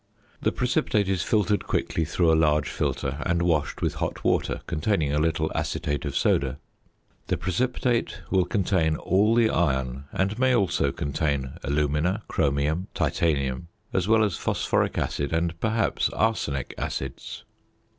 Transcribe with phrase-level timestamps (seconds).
[0.41, 5.13] The precipitate is filtered quickly through a large filter, and washed with hot water containing
[5.13, 6.57] a little acetate of soda.
[7.27, 14.07] The precipitate will contain all the iron and may also contain alumina, chromium, titanium, as
[14.07, 14.97] well as phosphoric,
[15.31, 17.43] and, perhaps, arsenic acids.